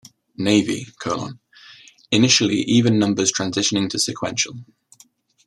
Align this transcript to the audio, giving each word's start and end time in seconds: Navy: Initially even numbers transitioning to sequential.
Navy: 0.35 0.87
Initially 2.09 2.55
even 2.55 2.97
numbers 2.97 3.31
transitioning 3.31 3.87
to 3.91 3.99
sequential. 3.99 4.55